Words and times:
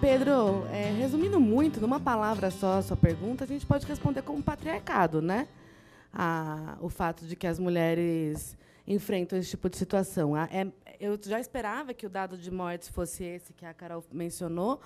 Pedro, 0.00 0.66
é, 0.70 0.92
resumindo 0.92 1.40
muito, 1.40 1.80
numa 1.80 1.98
palavra 1.98 2.50
só 2.50 2.74
a 2.74 2.82
sua 2.82 2.96
pergunta, 2.96 3.44
a 3.44 3.46
gente 3.46 3.66
pode 3.66 3.84
responder 3.86 4.22
como 4.22 4.42
patriarcado, 4.42 5.20
né? 5.20 5.48
A, 6.12 6.76
o 6.80 6.88
fato 6.88 7.26
de 7.26 7.34
que 7.34 7.46
as 7.46 7.58
mulheres 7.58 8.56
enfrentam 8.86 9.38
esse 9.38 9.50
tipo 9.50 9.68
de 9.68 9.76
situação. 9.76 10.34
A, 10.34 10.44
é, 10.44 10.68
eu 11.00 11.18
já 11.20 11.40
esperava 11.40 11.92
que 11.92 12.06
o 12.06 12.08
dado 12.08 12.36
de 12.38 12.50
mortes 12.50 12.88
fosse 12.88 13.24
esse 13.24 13.52
que 13.52 13.66
a 13.66 13.74
Carol 13.74 14.04
mencionou, 14.12 14.80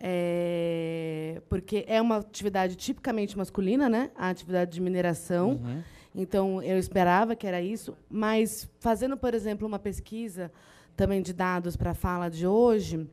é, 0.00 1.42
porque 1.48 1.84
é 1.86 2.00
uma 2.00 2.16
atividade 2.16 2.76
tipicamente 2.76 3.36
masculina, 3.36 3.88
né? 3.88 4.10
A 4.16 4.30
atividade 4.30 4.72
de 4.72 4.80
mineração. 4.80 5.50
Uhum. 5.50 5.82
Então, 6.18 6.62
eu 6.62 6.78
esperava 6.78 7.36
que 7.36 7.46
era 7.46 7.60
isso. 7.60 7.94
Mas, 8.08 8.66
fazendo, 8.80 9.18
por 9.18 9.34
exemplo, 9.34 9.68
uma 9.68 9.78
pesquisa 9.78 10.50
também 10.96 11.20
de 11.20 11.34
dados 11.34 11.76
para 11.76 11.90
a 11.90 11.94
fala 11.94 12.30
de 12.30 12.46
hoje, 12.46 13.06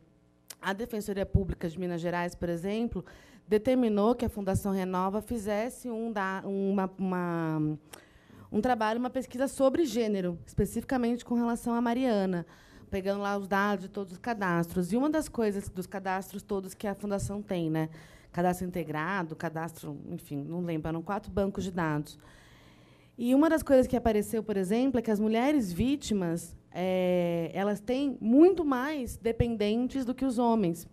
a 0.61 0.71
Defensoria 0.71 1.25
Pública 1.25 1.67
de 1.67 1.77
Minas 1.77 1.99
Gerais, 1.99 2.33
por 2.33 2.47
exemplo, 2.47 3.03
determinou 3.45 4.15
que 4.15 4.23
a 4.23 4.29
Fundação 4.29 4.71
Renova 4.71 5.21
fizesse 5.21 5.89
um, 5.89 6.13
uma, 6.45 6.89
uma, 6.97 7.77
um 8.49 8.61
trabalho, 8.61 8.99
uma 9.01 9.09
pesquisa 9.09 9.49
sobre 9.49 9.83
gênero, 9.83 10.39
especificamente 10.45 11.25
com 11.25 11.35
relação 11.35 11.73
à 11.73 11.81
Mariana, 11.81 12.45
pegando 12.89 13.21
lá 13.21 13.37
os 13.37 13.49
dados 13.49 13.83
de 13.83 13.89
todos 13.89 14.13
os 14.13 14.19
cadastros. 14.19 14.93
E 14.93 14.95
uma 14.95 15.09
das 15.09 15.27
coisas 15.27 15.67
dos 15.67 15.85
cadastros 15.85 16.41
todos 16.41 16.73
que 16.73 16.87
a 16.87 16.95
Fundação 16.95 17.41
tem, 17.41 17.69
né? 17.69 17.89
Cadastro 18.31 18.65
integrado, 18.65 19.35
cadastro, 19.35 19.99
enfim, 20.09 20.41
não 20.41 20.61
lembro, 20.61 20.87
eram 20.87 21.01
quatro 21.01 21.29
bancos 21.29 21.65
de 21.65 21.71
dados. 21.71 22.17
E 23.17 23.35
uma 23.35 23.49
das 23.49 23.61
coisas 23.61 23.85
que 23.85 23.95
apareceu, 23.95 24.41
por 24.41 24.57
exemplo, 24.57 24.99
é 24.99 25.01
que 25.01 25.11
as 25.11 25.19
mulheres 25.19 25.71
vítimas 25.71 26.55
é, 26.71 27.51
elas 27.53 27.79
têm 27.79 28.17
muito 28.19 28.65
mais 28.65 29.17
dependentes 29.17 30.03
do 30.03 30.15
que 30.15 30.25
os 30.25 30.39
homens 30.39 30.87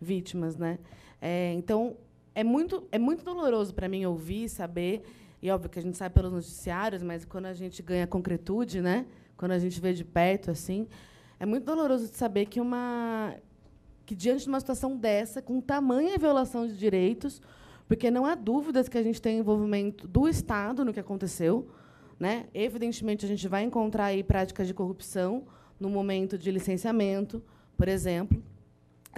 vítimas, 0.00 0.56
né? 0.56 0.78
É, 1.20 1.52
então 1.52 1.96
é 2.34 2.42
muito 2.42 2.86
é 2.90 2.98
muito 2.98 3.24
doloroso 3.24 3.74
para 3.74 3.88
mim 3.88 4.04
ouvir, 4.06 4.48
saber 4.48 5.02
e 5.42 5.50
óbvio 5.50 5.70
que 5.70 5.78
a 5.78 5.82
gente 5.82 5.96
sabe 5.96 6.14
pelos 6.14 6.32
noticiários, 6.32 7.02
mas 7.02 7.24
quando 7.24 7.46
a 7.46 7.52
gente 7.52 7.82
ganha 7.82 8.06
concretude, 8.06 8.80
né? 8.80 9.06
Quando 9.36 9.52
a 9.52 9.58
gente 9.58 9.80
vê 9.80 9.92
de 9.92 10.04
perto 10.04 10.50
assim, 10.50 10.88
é 11.38 11.44
muito 11.44 11.64
doloroso 11.64 12.10
de 12.10 12.16
saber 12.16 12.46
que 12.46 12.60
uma 12.60 13.34
que 14.06 14.14
diante 14.14 14.44
de 14.44 14.48
uma 14.48 14.58
situação 14.58 14.96
dessa, 14.96 15.42
com 15.42 15.60
tamanha 15.60 16.16
violação 16.16 16.66
de 16.66 16.74
direitos, 16.74 17.42
porque 17.88 18.10
não 18.10 18.26
há 18.26 18.34
dúvidas 18.34 18.86
que 18.86 18.98
a 18.98 19.02
gente 19.02 19.20
tem 19.20 19.38
envolvimento 19.38 20.06
do 20.06 20.28
Estado 20.28 20.84
no 20.84 20.92
que 20.92 21.00
aconteceu, 21.00 21.68
né? 22.20 22.46
Evidentemente, 22.52 23.24
a 23.24 23.28
gente 23.28 23.48
vai 23.48 23.62
encontrar 23.62 24.06
aí 24.06 24.22
práticas 24.22 24.66
de 24.66 24.74
corrupção 24.74 25.44
no 25.80 25.88
momento 25.88 26.36
de 26.36 26.50
licenciamento, 26.50 27.42
por 27.76 27.88
exemplo. 27.88 28.42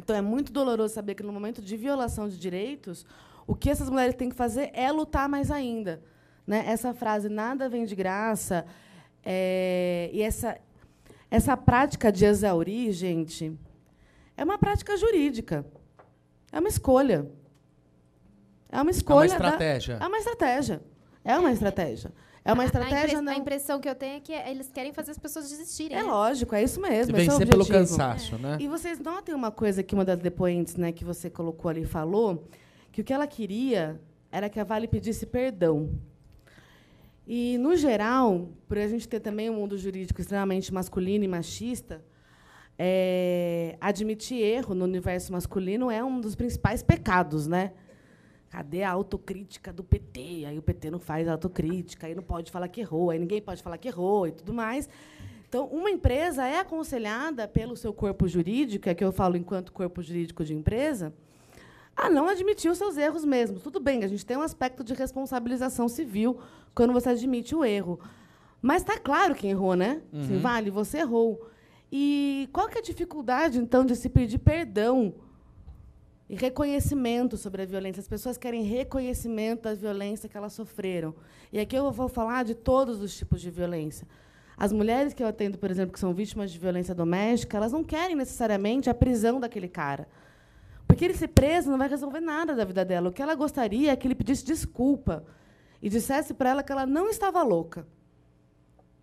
Então, 0.00 0.14
é 0.14 0.20
muito 0.20 0.52
doloroso 0.52 0.94
saber 0.94 1.16
que, 1.16 1.22
no 1.24 1.32
momento 1.32 1.60
de 1.60 1.76
violação 1.76 2.28
de 2.28 2.38
direitos, 2.38 3.04
o 3.44 3.56
que 3.56 3.68
essas 3.68 3.90
mulheres 3.90 4.14
têm 4.14 4.28
que 4.28 4.36
fazer 4.36 4.70
é 4.72 4.90
lutar 4.92 5.28
mais 5.28 5.50
ainda. 5.50 6.00
Né? 6.46 6.64
Essa 6.66 6.94
frase, 6.94 7.28
nada 7.28 7.68
vem 7.68 7.84
de 7.84 7.96
graça, 7.96 8.64
é, 9.24 10.10
e 10.12 10.22
essa, 10.22 10.56
essa 11.28 11.56
prática 11.56 12.12
de 12.12 12.24
exaurir, 12.24 12.92
gente, 12.92 13.58
é 14.36 14.44
uma 14.44 14.58
prática 14.58 14.96
jurídica. 14.96 15.66
É 16.52 16.60
uma 16.60 16.68
escolha. 16.68 17.30
É 18.70 18.80
uma 18.80 18.90
escolha. 18.90 19.16
É 19.16 19.18
uma 19.18 19.26
estratégia. 19.26 19.98
Da, 19.98 20.04
é 20.04 20.08
uma 20.08 20.18
estratégia. 20.18 20.82
É 21.24 21.38
uma 21.38 21.52
estratégia. 21.52 22.12
É 22.44 22.52
uma 22.52 22.64
estratégia. 22.64 23.18
A, 23.18 23.22
não... 23.22 23.32
a, 23.32 23.36
impressão 23.36 23.80
que 23.80 23.88
eu 23.88 23.94
tenho 23.94 24.16
é 24.16 24.20
que 24.20 24.32
eles 24.32 24.70
querem 24.72 24.92
fazer 24.92 25.10
as 25.10 25.18
pessoas 25.18 25.50
desistirem. 25.50 25.98
É 25.98 26.02
né? 26.02 26.10
lógico, 26.10 26.54
é 26.54 26.62
isso 26.62 26.80
mesmo. 26.80 27.14
Vencer 27.14 27.42
é 27.42 27.46
pelo 27.46 27.66
cansaço, 27.66 28.36
é. 28.36 28.38
né? 28.38 28.56
E 28.60 28.68
vocês 28.68 28.98
notem 28.98 29.34
uma 29.34 29.50
coisa 29.50 29.82
que 29.82 29.94
uma 29.94 30.04
das 30.04 30.18
depoentes, 30.18 30.76
né, 30.76 30.90
que 30.90 31.04
você 31.04 31.28
colocou 31.28 31.68
ali 31.68 31.84
falou, 31.84 32.48
que 32.90 33.02
o 33.02 33.04
que 33.04 33.12
ela 33.12 33.26
queria 33.26 34.00
era 34.32 34.48
que 34.48 34.58
a 34.58 34.64
Vale 34.64 34.88
pedisse 34.88 35.26
perdão. 35.26 35.90
E, 37.26 37.58
no 37.58 37.76
geral, 37.76 38.48
por 38.66 38.78
a 38.78 38.88
gente 38.88 39.06
ter 39.06 39.20
também 39.20 39.50
um 39.50 39.54
mundo 39.54 39.76
jurídico 39.76 40.20
extremamente 40.20 40.72
masculino 40.72 41.24
e 41.24 41.28
machista, 41.28 42.02
é, 42.78 43.76
admitir 43.80 44.40
erro 44.40 44.74
no 44.74 44.84
universo 44.84 45.32
masculino 45.32 45.90
é 45.90 46.02
um 46.02 46.20
dos 46.20 46.34
principais 46.34 46.82
pecados, 46.82 47.46
né? 47.46 47.72
Cadê 48.50 48.82
a 48.82 48.90
autocrítica 48.90 49.72
do 49.72 49.84
PT? 49.84 50.44
Aí 50.44 50.58
o 50.58 50.62
PT 50.62 50.90
não 50.90 50.98
faz 50.98 51.28
autocrítica, 51.28 52.08
aí 52.08 52.16
não 52.16 52.22
pode 52.22 52.50
falar 52.50 52.66
que 52.66 52.80
errou, 52.80 53.10
aí 53.10 53.18
ninguém 53.18 53.40
pode 53.40 53.62
falar 53.62 53.78
que 53.78 53.86
errou 53.86 54.26
e 54.26 54.32
tudo 54.32 54.52
mais. 54.52 54.88
Então, 55.48 55.66
uma 55.66 55.88
empresa 55.88 56.46
é 56.46 56.58
aconselhada 56.58 57.46
pelo 57.46 57.76
seu 57.76 57.92
corpo 57.92 58.26
jurídico, 58.26 58.88
é 58.88 58.94
que 58.94 59.04
eu 59.04 59.12
falo 59.12 59.36
enquanto 59.36 59.72
corpo 59.72 60.02
jurídico 60.02 60.44
de 60.44 60.52
empresa, 60.52 61.12
a 61.96 62.10
não 62.10 62.28
admitir 62.28 62.70
os 62.70 62.78
seus 62.78 62.96
erros 62.96 63.24
mesmo. 63.24 63.60
Tudo 63.60 63.78
bem, 63.78 64.02
a 64.02 64.08
gente 64.08 64.26
tem 64.26 64.36
um 64.36 64.42
aspecto 64.42 64.82
de 64.82 64.94
responsabilização 64.94 65.88
civil 65.88 66.38
quando 66.74 66.92
você 66.92 67.10
admite 67.10 67.54
o 67.54 67.64
erro. 67.64 68.00
Mas 68.60 68.82
está 68.82 68.98
claro 68.98 69.34
quem 69.34 69.50
errou, 69.50 69.74
né? 69.74 70.02
Uhum. 70.12 70.40
Vale, 70.40 70.70
você 70.70 70.98
errou. 70.98 71.48
E 71.90 72.48
qual 72.52 72.68
que 72.68 72.78
é 72.78 72.80
a 72.80 72.84
dificuldade, 72.84 73.58
então, 73.58 73.84
de 73.84 73.94
se 73.94 74.08
pedir 74.08 74.38
perdão 74.38 75.14
e 76.30 76.36
reconhecimento 76.36 77.36
sobre 77.36 77.62
a 77.62 77.66
violência. 77.66 78.00
As 78.00 78.06
pessoas 78.06 78.38
querem 78.38 78.62
reconhecimento 78.62 79.62
da 79.62 79.74
violência 79.74 80.28
que 80.28 80.36
elas 80.36 80.52
sofreram. 80.52 81.12
E 81.52 81.58
aqui 81.58 81.74
eu 81.74 81.90
vou 81.90 82.08
falar 82.08 82.44
de 82.44 82.54
todos 82.54 83.02
os 83.02 83.16
tipos 83.16 83.40
de 83.40 83.50
violência. 83.50 84.06
As 84.56 84.72
mulheres 84.72 85.12
que 85.12 85.24
eu 85.24 85.26
atendo, 85.26 85.58
por 85.58 85.68
exemplo, 85.72 85.92
que 85.92 85.98
são 85.98 86.14
vítimas 86.14 86.52
de 86.52 86.58
violência 86.60 86.94
doméstica, 86.94 87.56
elas 87.56 87.72
não 87.72 87.82
querem 87.82 88.14
necessariamente 88.14 88.88
a 88.88 88.94
prisão 88.94 89.40
daquele 89.40 89.66
cara. 89.66 90.06
Porque 90.86 91.04
ele 91.04 91.14
ser 91.14 91.26
preso 91.28 91.68
não 91.68 91.76
vai 91.76 91.88
resolver 91.88 92.20
nada 92.20 92.54
da 92.54 92.64
vida 92.64 92.84
dela. 92.84 93.08
O 93.08 93.12
que 93.12 93.20
ela 93.20 93.34
gostaria 93.34 93.90
é 93.90 93.96
que 93.96 94.06
ele 94.06 94.14
pedisse 94.14 94.44
desculpa 94.44 95.24
e 95.82 95.88
dissesse 95.88 96.32
para 96.32 96.50
ela 96.50 96.62
que 96.62 96.70
ela 96.70 96.86
não 96.86 97.08
estava 97.08 97.42
louca. 97.42 97.84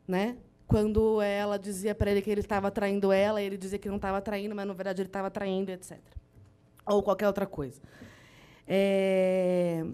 Né? 0.08 0.38
Quando 0.66 1.22
ela 1.22 1.60
dizia 1.60 1.94
para 1.94 2.10
ele 2.10 2.22
que 2.22 2.30
ele 2.30 2.40
estava 2.40 2.72
traindo 2.72 3.12
ela, 3.12 3.42
ele 3.42 3.58
dizia 3.58 3.78
que 3.78 3.90
não 3.90 3.98
estava 3.98 4.22
traindo, 4.22 4.56
mas 4.56 4.66
na 4.66 4.74
verdade 4.74 5.02
ele 5.02 5.10
estava 5.10 5.30
traindo, 5.30 5.74
etc 5.74 6.00
ou 6.88 7.04
qualquer 7.04 7.28
outra 7.28 7.46
coisa. 7.46 7.82
É, 8.68 9.86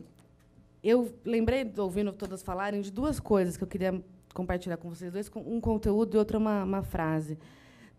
eu 0.83 1.13
lembrei, 1.23 1.71
ouvindo 1.77 2.11
todas 2.11 2.43
falarem, 2.43 2.81
de 2.81 2.91
duas 2.91 3.19
coisas 3.19 3.55
que 3.55 3.63
eu 3.63 3.67
queria 3.67 4.03
compartilhar 4.33 4.77
com 4.77 4.89
vocês 4.89 5.11
dois, 5.11 5.31
um 5.35 5.61
conteúdo 5.61 6.15
e 6.15 6.17
outra 6.17 6.37
uma, 6.37 6.63
uma 6.63 6.83
frase. 6.83 7.37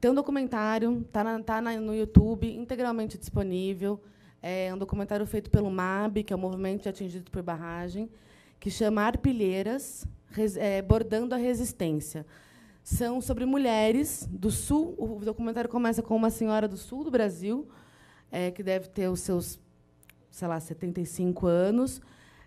Tem 0.01 0.11
um 0.11 0.15
documentário, 0.15 1.01
está 1.01 1.41
tá 1.41 1.61
no 1.63 1.95
YouTube, 1.95 2.55
integralmente 2.55 3.17
disponível. 3.17 4.01
É 4.43 4.75
um 4.75 4.77
documentário 4.77 5.25
feito 5.25 5.51
pelo 5.51 5.71
MAB, 5.71 6.25
que 6.25 6.33
é 6.33 6.37
o 6.37 6.39
Movimento 6.39 6.93
de 6.93 7.21
por 7.31 7.43
Barragem, 7.43 8.11
que 8.61 8.71
chama 8.71 9.01
Arpilheiras, 9.01 10.07
é, 10.59 10.83
Bordando 10.83 11.35
a 11.35 11.39
Resistência. 11.39 12.27
São 12.83 13.23
sobre 13.23 13.47
mulheres 13.47 14.29
do 14.31 14.51
sul. 14.51 14.95
O 14.99 15.25
documentário 15.25 15.71
começa 15.71 16.03
com 16.03 16.15
uma 16.15 16.29
senhora 16.29 16.69
do 16.69 16.77
sul 16.77 17.03
do 17.05 17.11
Brasil, 17.11 17.67
é, 18.35 18.51
que 18.51 18.65
deve 18.65 18.89
ter 18.89 19.09
os 19.09 19.21
seus, 19.21 19.61
sei 20.29 20.49
lá, 20.49 20.59
75 20.59 21.47
anos, 21.47 22.03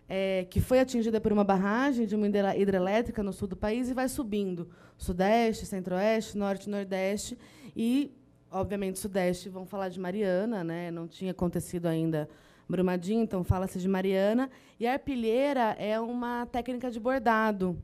é, 0.10 0.46
que 0.50 0.60
foi 0.60 0.82
atingida 0.82 1.22
por 1.22 1.32
uma 1.32 1.46
barragem 1.46 2.06
de 2.06 2.14
uma 2.14 2.28
hidrelétrica 2.28 3.24
no 3.24 3.32
sul 3.32 3.48
do 3.48 3.56
país 3.56 3.90
e 3.90 3.94
vai 3.94 4.10
subindo. 4.10 4.70
Sudeste, 4.98 5.66
Centro-Oeste, 5.66 6.38
Norte, 6.38 6.70
Nordeste 6.70 7.38
e, 7.74 8.12
obviamente, 8.52 9.00
Sudeste. 9.00 9.48
Vão 9.48 9.66
falar 9.66 9.88
de 9.88 9.98
Mariana, 9.98 10.62
né? 10.62 10.92
não 10.92 11.08
tinha 11.08 11.32
acontecido 11.32 11.86
ainda 11.86 12.30
Brumadinho, 12.68 13.22
então 13.22 13.44
fala-se 13.46 13.80
de 13.80 13.88
Mariana. 13.88 14.50
E 14.78 14.86
a 14.86 14.94
arpilheira 14.94 15.76
é 15.80 15.98
uma 16.00 16.46
técnica 16.48 16.92
de 16.92 17.00
bordado. 17.00 17.82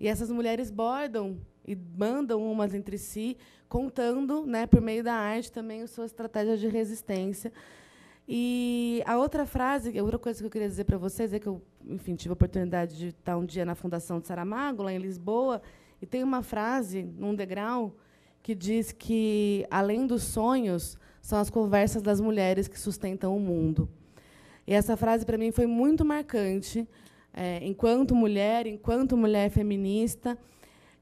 E 0.00 0.08
essas 0.08 0.30
mulheres 0.30 0.68
bordam 0.68 1.38
e 1.70 1.78
mandam 1.96 2.42
umas 2.50 2.74
entre 2.74 2.98
si, 2.98 3.36
contando, 3.68 4.44
né, 4.44 4.66
por 4.66 4.80
meio 4.80 5.04
da 5.04 5.14
arte 5.14 5.52
também, 5.52 5.82
a 5.82 5.86
sua 5.86 6.04
estratégia 6.04 6.56
de 6.56 6.66
resistência. 6.66 7.52
E 8.28 9.02
a 9.06 9.16
outra 9.16 9.46
frase, 9.46 9.96
a 9.96 10.02
outra 10.02 10.18
coisa 10.18 10.40
que 10.40 10.46
eu 10.46 10.50
queria 10.50 10.68
dizer 10.68 10.82
para 10.82 10.98
vocês 10.98 11.32
é 11.32 11.38
que 11.38 11.46
eu, 11.46 11.62
enfim, 11.86 12.16
tive 12.16 12.30
a 12.30 12.32
oportunidade 12.32 12.98
de 12.98 13.08
estar 13.08 13.36
um 13.36 13.44
dia 13.44 13.64
na 13.64 13.76
Fundação 13.76 14.18
de 14.18 14.26
Saramago, 14.26 14.82
lá 14.82 14.92
em 14.92 14.98
Lisboa, 14.98 15.62
e 16.02 16.06
tem 16.06 16.24
uma 16.24 16.42
frase 16.42 17.04
num 17.04 17.36
degrau 17.36 17.94
que 18.42 18.52
diz 18.52 18.90
que 18.90 19.64
além 19.70 20.08
dos 20.08 20.24
sonhos 20.24 20.98
são 21.22 21.38
as 21.38 21.50
conversas 21.50 22.02
das 22.02 22.20
mulheres 22.20 22.66
que 22.66 22.80
sustentam 22.80 23.36
o 23.36 23.38
mundo. 23.38 23.88
E 24.66 24.74
essa 24.74 24.96
frase 24.96 25.24
para 25.24 25.38
mim 25.38 25.52
foi 25.52 25.66
muito 25.66 26.04
marcante, 26.04 26.88
é, 27.32 27.64
enquanto 27.64 28.12
mulher, 28.12 28.66
enquanto 28.66 29.16
mulher 29.16 29.50
feminista 29.50 30.36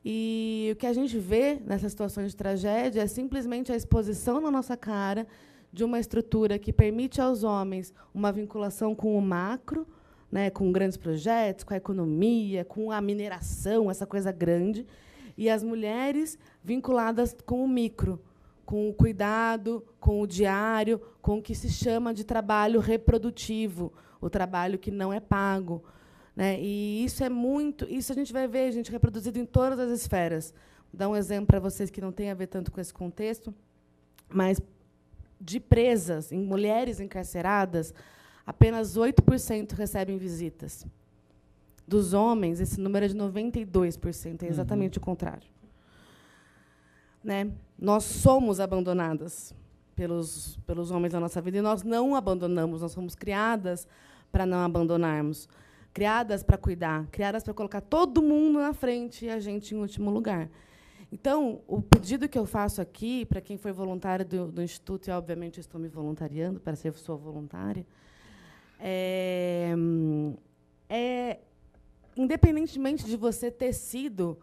e 0.04 0.70
o 0.72 0.76
que 0.76 0.86
a 0.86 0.92
gente 0.92 1.18
vê 1.18 1.58
nessas 1.64 1.92
situações 1.92 2.30
de 2.30 2.36
tragédia 2.36 3.02
é 3.02 3.06
simplesmente 3.06 3.72
a 3.72 3.76
exposição 3.76 4.40
na 4.40 4.50
nossa 4.50 4.76
cara 4.76 5.26
de 5.72 5.84
uma 5.84 5.98
estrutura 5.98 6.58
que 6.58 6.72
permite 6.72 7.20
aos 7.20 7.42
homens 7.42 7.92
uma 8.14 8.32
vinculação 8.32 8.94
com 8.94 9.18
o 9.18 9.22
macro, 9.22 9.86
né, 10.30 10.50
com 10.50 10.70
grandes 10.70 10.96
projetos, 10.96 11.64
com 11.64 11.74
a 11.74 11.76
economia, 11.76 12.64
com 12.64 12.90
a 12.92 13.00
mineração, 13.00 13.90
essa 13.90 14.06
coisa 14.06 14.30
grande, 14.30 14.86
e 15.36 15.48
as 15.48 15.62
mulheres 15.62 16.38
vinculadas 16.62 17.34
com 17.44 17.64
o 17.64 17.68
micro, 17.68 18.20
com 18.64 18.88
o 18.88 18.92
cuidado, 18.92 19.84
com 19.98 20.20
o 20.20 20.26
diário, 20.26 21.00
com 21.22 21.38
o 21.38 21.42
que 21.42 21.54
se 21.54 21.70
chama 21.70 22.12
de 22.12 22.24
trabalho 22.24 22.80
reprodutivo, 22.80 23.92
o 24.20 24.28
trabalho 24.28 24.78
que 24.78 24.90
não 24.90 25.12
é 25.12 25.20
pago. 25.20 25.82
Né? 26.38 26.56
E 26.60 27.04
isso 27.04 27.24
é 27.24 27.28
muito, 27.28 27.84
isso 27.90 28.12
a 28.12 28.14
gente 28.14 28.32
vai 28.32 28.46
ver, 28.46 28.70
gente, 28.70 28.92
reproduzido 28.92 29.40
em 29.40 29.44
todas 29.44 29.76
as 29.76 29.90
esferas. 29.90 30.54
Vou 30.92 30.96
dar 30.96 31.08
um 31.08 31.16
exemplo 31.16 31.48
para 31.48 31.58
vocês 31.58 31.90
que 31.90 32.00
não 32.00 32.12
tem 32.12 32.30
a 32.30 32.34
ver 32.34 32.46
tanto 32.46 32.70
com 32.70 32.80
esse 32.80 32.94
contexto, 32.94 33.52
mas 34.28 34.60
de 35.40 35.58
presas, 35.58 36.30
em 36.30 36.38
mulheres 36.38 37.00
encarceradas, 37.00 37.92
apenas 38.46 38.96
8% 38.96 39.72
recebem 39.72 40.16
visitas. 40.16 40.86
Dos 41.88 42.12
homens, 42.12 42.60
esse 42.60 42.80
número 42.80 43.06
é 43.06 43.08
de 43.08 43.16
92%, 43.16 44.42
é 44.42 44.44
uhum. 44.44 44.48
exatamente 44.48 44.96
uhum. 44.96 45.02
o 45.02 45.04
contrário. 45.04 45.48
Né? 47.24 47.50
Nós 47.76 48.04
somos 48.04 48.60
abandonadas 48.60 49.52
pelos, 49.96 50.56
pelos 50.64 50.92
homens 50.92 51.14
da 51.14 51.18
nossa 51.18 51.40
vida 51.40 51.58
e 51.58 51.62
nós 51.62 51.82
não 51.82 52.14
abandonamos, 52.14 52.80
nós 52.80 52.92
somos 52.92 53.16
criadas 53.16 53.88
para 54.30 54.46
não 54.46 54.58
abandonarmos, 54.58 55.48
criadas 55.98 56.44
para 56.44 56.56
cuidar, 56.56 57.08
criadas 57.10 57.42
para 57.42 57.52
colocar 57.52 57.80
todo 57.80 58.22
mundo 58.22 58.60
na 58.60 58.72
frente 58.72 59.26
e 59.26 59.30
a 59.30 59.40
gente 59.40 59.74
em 59.74 59.78
último 59.78 60.10
lugar. 60.10 60.48
Então, 61.10 61.60
o 61.66 61.82
pedido 61.82 62.28
que 62.28 62.38
eu 62.38 62.46
faço 62.46 62.80
aqui, 62.80 63.24
para 63.24 63.40
quem 63.40 63.56
foi 63.56 63.72
voluntário 63.72 64.24
do, 64.24 64.46
do 64.46 64.62
Instituto, 64.62 65.08
e 65.08 65.10
obviamente 65.10 65.58
estou 65.58 65.80
me 65.80 65.88
voluntariando 65.88 66.60
para 66.60 66.76
ser 66.76 66.92
sua 66.94 67.16
voluntária, 67.16 67.84
é, 68.78 69.74
é, 70.88 71.38
independentemente 72.16 73.04
de 73.04 73.16
você 73.16 73.50
ter 73.50 73.72
sido, 73.72 74.38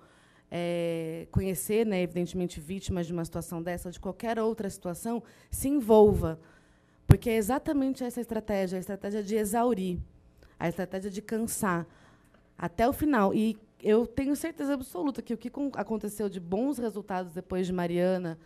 é, 0.52 1.26
conhecer, 1.32 1.86
né, 1.86 2.02
evidentemente, 2.02 2.60
vítima 2.60 3.02
de 3.02 3.14
uma 3.14 3.24
situação 3.24 3.64
dessa, 3.64 3.90
de 3.90 4.00
qualquer 4.00 4.38
outra 4.40 4.70
situação, 4.70 5.24
se 5.50 5.70
envolva. 5.70 6.38
Porque 7.08 7.30
é 7.30 7.38
exatamente 7.38 8.04
essa 8.04 8.20
estratégia, 8.20 8.76
a 8.76 8.80
estratégia 8.82 9.24
de 9.24 9.36
exaurir, 9.36 10.00
a 10.60 10.68
estratégia 10.68 11.10
de 11.12 11.22
cansar 11.22 11.86
até 12.58 12.88
o 12.88 12.94
final. 12.94 13.34
E 13.34 13.58
eu 13.82 14.08
tenho 14.08 14.36
certeza 14.36 14.74
absoluta 14.74 15.22
que 15.22 15.34
o 15.34 15.38
que 15.38 15.52
aconteceu 15.74 16.30
de 16.30 16.40
bons 16.40 16.78
resultados 16.78 17.34
depois 17.34 17.68
de 17.68 17.74
Mariana 17.74 18.38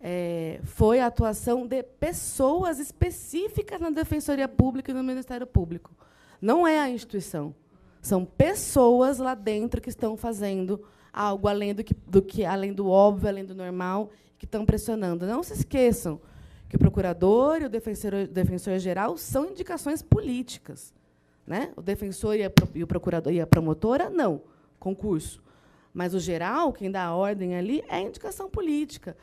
é, 0.00 0.60
foi 0.64 0.98
a 0.98 1.06
atuação 1.06 1.66
de 1.66 1.82
pessoas 1.82 2.78
específicas 2.78 3.80
na 3.80 3.90
Defensoria 3.90 4.48
Pública 4.48 4.90
e 4.90 4.94
no 4.94 5.02
Ministério 5.02 5.46
Público. 5.46 5.94
Não 6.40 6.66
é 6.66 6.80
a 6.80 6.90
instituição. 6.90 7.54
São 8.00 8.24
pessoas 8.24 9.18
lá 9.18 9.34
dentro 9.34 9.80
que 9.80 9.88
estão 9.88 10.16
fazendo 10.16 10.84
algo 11.12 11.46
além 11.46 11.74
do 11.74 11.84
que, 11.84 11.94
do 12.06 12.20
que 12.20 12.44
além 12.44 12.72
do 12.72 12.88
óbvio, 12.88 13.28
além 13.28 13.44
do 13.44 13.54
normal, 13.54 14.10
que 14.38 14.44
estão 14.44 14.66
pressionando. 14.66 15.24
Não 15.24 15.42
se 15.42 15.52
esqueçam 15.52 16.20
que 16.68 16.74
o 16.74 16.78
procurador 16.78 17.62
e 17.62 17.66
o 17.66 17.68
defensor, 17.68 18.26
defensor 18.26 18.78
geral 18.78 19.16
são 19.16 19.50
indicações 19.50 20.02
políticas, 20.02 20.92
né? 21.46 21.72
O 21.76 21.82
defensor 21.82 22.36
e, 22.36 22.44
a, 22.44 22.52
e 22.74 22.82
o 22.82 22.86
procurador 22.86 23.32
e 23.32 23.40
a 23.40 23.46
promotora 23.46 24.08
não, 24.08 24.42
concurso. 24.78 25.42
Mas 25.92 26.14
o 26.14 26.20
geral, 26.20 26.72
quem 26.72 26.90
dá 26.90 27.04
a 27.04 27.14
ordem 27.14 27.54
ali, 27.54 27.82
é 27.88 28.00
indicação 28.00 28.48
política. 28.48 29.16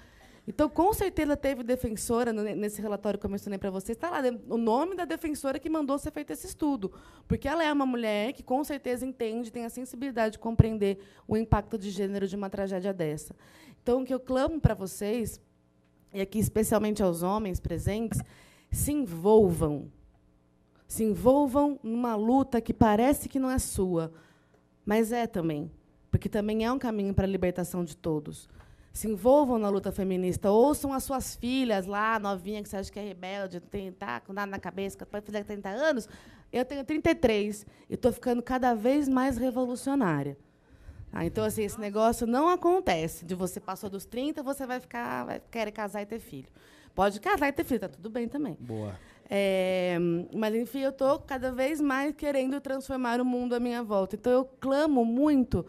Então, 0.49 0.67
com 0.67 0.91
certeza 0.93 1.37
teve 1.37 1.61
defensora 1.61 2.33
nesse 2.33 2.81
relatório 2.81 3.19
que 3.19 3.25
eu 3.25 3.29
mencionei 3.29 3.59
para 3.59 3.69
vocês, 3.69 3.95
está 3.95 4.09
lá 4.09 4.19
o 4.47 4.57
nome 4.57 4.95
da 4.95 5.05
defensora 5.05 5.59
que 5.59 5.69
mandou 5.69 5.99
ser 5.99 6.11
feito 6.11 6.33
esse 6.33 6.47
estudo, 6.47 6.91
porque 7.27 7.47
ela 7.47 7.63
é 7.63 7.71
uma 7.71 7.85
mulher 7.85 8.33
que 8.33 8.41
com 8.41 8.63
certeza 8.63 9.05
entende, 9.05 9.51
tem 9.51 9.63
a 9.63 9.69
sensibilidade 9.69 10.33
de 10.33 10.39
compreender 10.39 10.97
o 11.27 11.37
impacto 11.37 11.77
de 11.77 11.91
gênero 11.91 12.27
de 12.27 12.35
uma 12.35 12.49
tragédia 12.49 12.91
dessa. 12.91 13.35
Então, 13.83 14.01
o 14.01 14.05
que 14.05 14.11
eu 14.11 14.19
clamo 14.19 14.59
para 14.59 14.73
vocês, 14.73 15.39
e 16.11 16.19
aqui 16.19 16.39
especialmente 16.39 17.03
aos 17.03 17.21
homens 17.21 17.59
presentes, 17.59 18.19
se 18.71 18.91
envolvam. 18.91 19.91
Se 20.89 21.05
envolvam 21.05 21.79
numa 21.81 22.17
luta 22.17 22.59
que 22.59 22.73
parece 22.73 23.29
que 23.29 23.39
não 23.39 23.49
é 23.49 23.59
sua, 23.59 24.11
mas 24.85 25.13
é 25.13 25.25
também, 25.25 25.71
porque 26.11 26.27
também 26.27 26.65
é 26.65 26.71
um 26.71 26.77
caminho 26.79 27.13
para 27.13 27.25
a 27.25 27.29
libertação 27.29 27.85
de 27.85 27.95
todos 27.95 28.49
se 28.91 29.07
envolvam 29.07 29.57
na 29.57 29.69
luta 29.69 29.91
feminista, 29.91 30.51
ouçam 30.51 30.91
as 30.91 31.03
suas 31.03 31.35
filhas 31.35 31.85
lá, 31.85 32.19
novinha, 32.19 32.61
que 32.61 32.69
você 32.69 32.77
acha 32.77 32.91
que 32.91 32.99
é 32.99 33.03
rebelde, 33.03 33.59
tem, 33.59 33.91
tá 33.91 34.19
com 34.19 34.33
nada 34.33 34.51
na 34.51 34.59
cabeça, 34.59 35.05
pode 35.05 35.25
fazer 35.25 35.43
30 35.43 35.69
anos. 35.69 36.09
Eu 36.51 36.65
tenho 36.65 36.83
33 36.83 37.65
e 37.89 37.93
estou 37.93 38.11
ficando 38.11 38.41
cada 38.41 38.73
vez 38.73 39.07
mais 39.07 39.37
revolucionária. 39.37 40.37
Ah, 41.13 41.25
então, 41.25 41.43
assim, 41.43 41.63
esse 41.63 41.79
negócio 41.79 42.27
não 42.27 42.49
acontece. 42.49 43.25
De 43.25 43.33
você 43.33 43.59
passou 43.59 43.89
dos 43.89 44.05
30, 44.05 44.43
você 44.43 44.65
vai 44.65 44.79
ficar, 44.79 45.25
vai 45.25 45.41
querer 45.49 45.71
casar 45.71 46.01
e 46.01 46.05
ter 46.05 46.19
filho. 46.19 46.49
Pode 46.93 47.19
casar 47.19 47.47
e 47.47 47.51
ter 47.51 47.63
filho, 47.63 47.79
tá 47.79 47.87
tudo 47.87 48.09
bem 48.09 48.27
também. 48.27 48.57
Boa. 48.59 48.99
É, 49.29 49.97
mas, 50.33 50.55
enfim, 50.55 50.79
eu 50.79 50.89
estou 50.89 51.19
cada 51.19 51.51
vez 51.51 51.79
mais 51.79 52.15
querendo 52.15 52.59
transformar 52.59 53.21
o 53.21 53.25
mundo 53.25 53.53
à 53.53 53.59
minha 53.59 53.83
volta. 53.83 54.15
Então, 54.15 54.31
eu 54.31 54.45
clamo 54.59 55.05
muito 55.05 55.65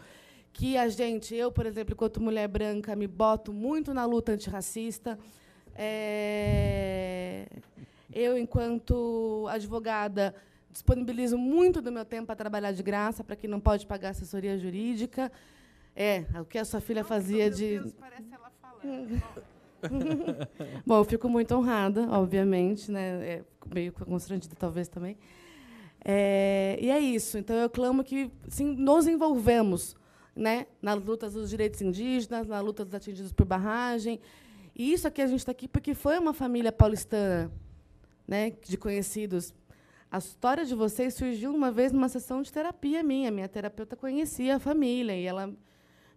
que 0.52 0.76
a 0.78 0.88
gente, 0.88 1.34
eu, 1.34 1.52
por 1.52 1.66
exemplo, 1.66 1.92
enquanto 1.92 2.20
mulher 2.20 2.48
branca, 2.48 2.96
me 2.96 3.06
boto 3.06 3.52
muito 3.52 3.92
na 3.92 4.06
luta 4.06 4.32
antirracista. 4.32 5.18
É, 5.74 7.46
eu, 8.12 8.38
enquanto 8.38 9.46
advogada, 9.48 10.34
disponibilizo 10.70 11.36
muito 11.36 11.82
do 11.82 11.92
meu 11.92 12.04
tempo 12.04 12.26
para 12.26 12.36
trabalhar 12.36 12.72
de 12.72 12.82
graça 12.82 13.22
para 13.22 13.36
quem 13.36 13.48
não 13.48 13.60
pode 13.60 13.86
pagar 13.86 14.10
assessoria 14.10 14.58
jurídica. 14.58 15.30
É, 15.94 16.24
o 16.40 16.44
que 16.44 16.56
a 16.56 16.64
sua 16.64 16.80
filha 16.80 17.04
fazia 17.04 17.50
de. 17.50 17.78
Deus, 17.78 17.92
parece 17.98 18.32
ela 18.32 18.50
falando. 18.60 19.22
Bom, 20.86 20.98
eu 20.98 21.04
fico 21.04 21.28
muito 21.28 21.54
honrada, 21.54 22.08
obviamente, 22.10 22.90
né? 22.90 23.26
É, 23.26 23.44
meio 23.72 23.92
constrangida, 23.92 24.54
talvez 24.58 24.88
também. 24.88 25.16
É, 26.04 26.78
e 26.80 26.90
é 26.90 26.98
isso. 26.98 27.38
Então, 27.38 27.56
eu 27.56 27.68
clamo 27.68 28.02
que 28.02 28.30
sim, 28.48 28.74
nos 28.76 29.06
envolvemos 29.06 29.96
né, 30.34 30.66
nas 30.80 31.02
lutas 31.02 31.34
dos 31.34 31.50
direitos 31.50 31.80
indígenas, 31.82 32.46
na 32.46 32.60
luta 32.60 32.84
dos 32.84 32.94
atingidos 32.94 33.32
por 33.32 33.44
barragem. 33.44 34.20
E 34.74 34.92
isso 34.92 35.06
aqui 35.06 35.20
a 35.20 35.26
gente 35.26 35.40
está 35.40 35.52
aqui 35.52 35.68
porque 35.68 35.94
foi 35.94 36.18
uma 36.18 36.32
família 36.32 36.72
paulistana, 36.72 37.50
né, 38.26 38.50
de 38.50 38.76
conhecidos. 38.76 39.52
A 40.10 40.18
história 40.18 40.64
de 40.64 40.74
vocês 40.74 41.14
surgiu 41.14 41.54
uma 41.54 41.70
vez 41.70 41.92
numa 41.92 42.08
sessão 42.08 42.42
de 42.42 42.52
terapia 42.52 43.02
minha. 43.02 43.30
Minha 43.30 43.48
terapeuta 43.48 43.94
conhecia 43.94 44.56
a 44.56 44.58
família 44.58 45.14
e 45.14 45.24
ela 45.24 45.54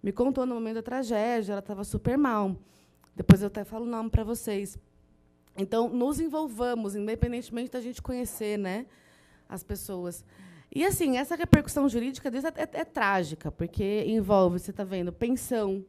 me 0.02 0.12
contou 0.12 0.46
no 0.46 0.56
momento 0.56 0.76
da 0.76 0.82
tragédia. 0.82 1.52
Ela 1.52 1.60
estava 1.60 1.84
super 1.84 2.18
mal. 2.18 2.56
Depois 3.16 3.42
eu 3.42 3.48
até 3.48 3.64
falo 3.64 3.86
o 3.86 3.90
nome 3.90 4.10
para 4.10 4.24
vocês. 4.24 4.78
Então, 5.58 5.88
nos 5.88 6.20
envolvamos, 6.20 6.96
independentemente 6.96 7.72
da 7.72 7.80
gente 7.80 8.02
conhecer, 8.02 8.58
né, 8.58 8.86
as 9.48 9.64
pessoas. 9.64 10.26
E 10.74 10.84
assim, 10.84 11.18
essa 11.18 11.36
repercussão 11.36 11.88
jurídica 11.88 12.32
disso 12.32 12.48
é, 12.48 12.54
é, 12.56 12.70
é 12.82 12.86
trágica, 12.86 13.52
porque 13.52 14.04
envolve, 14.08 14.60
você 14.60 14.72
está 14.72 14.84
vendo, 14.84 15.14
pensão, 15.14 15.86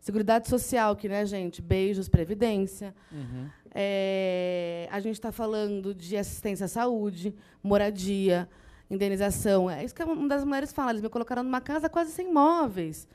Seguridade 0.00 0.48
Social, 0.48 0.94
que, 0.94 1.08
né, 1.08 1.24
gente, 1.26 1.60
beijos, 1.60 2.08
previdência. 2.08 2.94
Uhum. 3.10 3.48
É, 3.74 4.88
a 4.90 5.00
gente 5.00 5.14
está 5.14 5.32
falando 5.32 5.94
de 5.94 6.16
assistência 6.16 6.64
à 6.64 6.68
saúde, 6.68 7.34
moradia, 7.62 8.48
indenização. 8.90 9.70
É 9.70 9.84
isso 9.84 9.94
que 9.94 10.02
uma 10.02 10.28
das 10.28 10.44
mulheres 10.44 10.72
fala. 10.72 10.92
Eles 10.92 11.02
me 11.02 11.08
colocaram 11.08 11.42
numa 11.42 11.60
casa 11.60 11.88
quase 11.88 12.12
sem 12.12 12.32
móveis. 12.32 13.08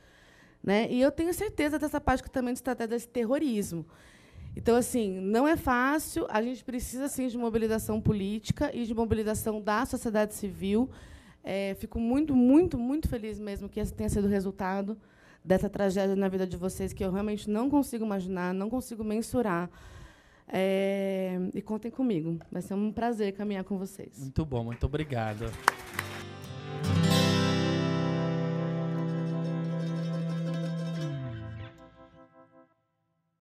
Né? 0.64 0.88
E 0.90 1.02
eu 1.02 1.12
tenho 1.12 1.34
certeza 1.34 1.78
dessa 1.78 2.00
parte 2.00 2.24
que 2.24 2.32
também 2.32 2.56
se 2.56 2.64
trata 2.64 2.88
desse 2.88 3.08
terrorismo. 3.08 3.86
Então, 4.56 4.76
assim, 4.76 5.20
não 5.20 5.48
é 5.48 5.58
fácil. 5.58 6.26
A 6.30 6.42
gente 6.42 6.64
precisa, 6.64 7.08
sim, 7.08 7.28
de 7.28 7.38
mobilização 7.38 8.00
política 8.00 8.72
e 8.74 8.86
de 8.86 8.94
mobilização 8.94 9.62
da 9.62 9.86
sociedade 9.86 10.34
civil. 10.36 10.90
É, 11.44 11.76
fico 11.80 12.00
muito, 12.00 12.34
muito, 12.34 12.78
muito 12.78 13.10
feliz 13.10 13.40
mesmo 13.40 13.68
que 13.68 13.80
esse 13.80 13.94
tenha 13.94 14.10
sido 14.10 14.26
o 14.26 14.30
resultado 14.30 14.98
dessa 15.44 15.70
tragédia 15.70 16.16
na 16.16 16.30
vida 16.30 16.48
de 16.48 16.56
vocês, 16.56 16.94
que 16.94 17.04
eu 17.04 17.12
realmente 17.12 17.50
não 17.50 17.70
consigo 17.70 18.06
imaginar, 18.06 18.54
não 18.54 18.70
consigo 18.70 19.04
mensurar. 19.04 19.70
É, 20.48 21.38
e 21.54 21.62
contem 21.62 21.90
comigo. 21.92 22.38
Vai 22.52 22.62
ser 22.62 22.76
um 22.76 22.92
prazer 22.92 23.34
caminhar 23.34 23.64
com 23.64 23.78
vocês. 23.78 24.20
Muito 24.20 24.46
bom, 24.46 24.64
muito 24.64 24.86
obrigado. 24.86 25.46